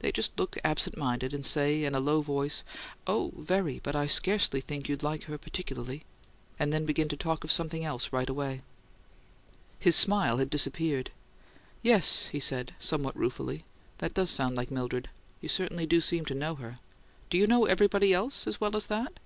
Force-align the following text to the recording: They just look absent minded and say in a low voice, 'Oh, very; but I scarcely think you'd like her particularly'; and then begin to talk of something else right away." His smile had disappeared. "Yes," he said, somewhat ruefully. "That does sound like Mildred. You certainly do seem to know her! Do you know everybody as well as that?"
They 0.00 0.12
just 0.12 0.38
look 0.38 0.58
absent 0.62 0.98
minded 0.98 1.32
and 1.32 1.46
say 1.46 1.84
in 1.84 1.94
a 1.94 1.98
low 1.98 2.20
voice, 2.20 2.62
'Oh, 3.06 3.32
very; 3.38 3.80
but 3.82 3.96
I 3.96 4.04
scarcely 4.06 4.60
think 4.60 4.86
you'd 4.86 5.02
like 5.02 5.22
her 5.22 5.38
particularly'; 5.38 6.04
and 6.58 6.74
then 6.74 6.84
begin 6.84 7.08
to 7.08 7.16
talk 7.16 7.42
of 7.42 7.50
something 7.50 7.86
else 7.86 8.12
right 8.12 8.28
away." 8.28 8.60
His 9.78 9.96
smile 9.96 10.36
had 10.36 10.50
disappeared. 10.50 11.10
"Yes," 11.80 12.26
he 12.26 12.38
said, 12.38 12.74
somewhat 12.78 13.16
ruefully. 13.16 13.64
"That 13.96 14.12
does 14.12 14.28
sound 14.28 14.58
like 14.58 14.70
Mildred. 14.70 15.08
You 15.40 15.48
certainly 15.48 15.86
do 15.86 16.02
seem 16.02 16.26
to 16.26 16.34
know 16.34 16.56
her! 16.56 16.80
Do 17.30 17.38
you 17.38 17.46
know 17.46 17.64
everybody 17.64 18.12
as 18.12 18.60
well 18.60 18.76
as 18.76 18.88
that?" 18.88 19.18